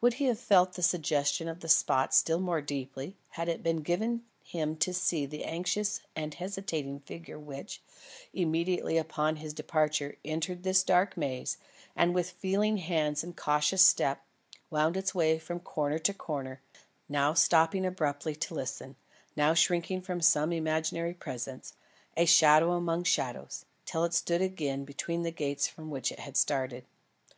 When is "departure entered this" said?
9.52-10.82